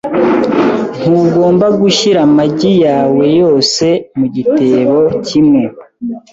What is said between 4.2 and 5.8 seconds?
gitebo kimwe.